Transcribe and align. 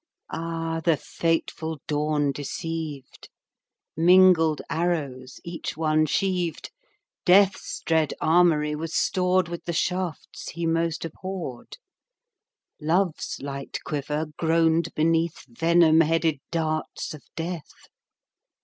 Ah, 0.31 0.81
the 0.83 0.97
fateful 0.97 1.79
dawn 1.85 2.31
deceived! 2.31 3.29
Mingled 3.95 4.59
arrows 4.67 5.39
each 5.43 5.77
one 5.77 6.07
sheaved; 6.07 6.71
Death's 7.23 7.83
dread 7.85 8.11
armoury 8.19 8.73
was 8.73 8.95
stored 8.95 9.47
With 9.47 9.65
the 9.65 9.73
shafts 9.73 10.49
he 10.53 10.65
most 10.65 11.05
abhorred; 11.05 11.77
Love's 12.81 13.39
light 13.43 13.77
quiver 13.85 14.25
groaned 14.37 14.91
beneath 14.95 15.45
Venom 15.47 16.01
headed 16.01 16.39
darts 16.49 17.13
of 17.13 17.21
Death. 17.35 17.87